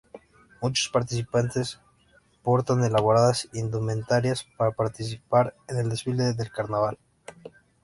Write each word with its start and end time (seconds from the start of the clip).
Muchos 0.63 0.89
participantes 0.89 1.79
portan 2.41 2.83
elaboradas 2.83 3.47
indumentarias 3.53 4.47
para 4.57 4.71
participar 4.71 5.55
en 5.67 5.77
el 5.77 5.89
desfile 5.89 6.33
del 6.33 6.51
carnaval. 6.51 6.97